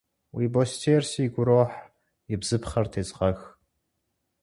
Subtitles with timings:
[0.35, 1.79] Уи бостейр сигу ирохь,
[2.33, 3.39] и бзыпхъэр тезгъэх.